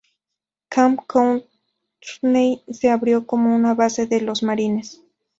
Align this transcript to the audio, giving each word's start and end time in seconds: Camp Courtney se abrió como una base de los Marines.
Camp 0.69 1.01
Courtney 1.05 2.63
se 2.67 2.89
abrió 2.89 3.27
como 3.27 3.55
una 3.55 3.75
base 3.75 4.07
de 4.07 4.21
los 4.21 4.41
Marines. 4.41 5.03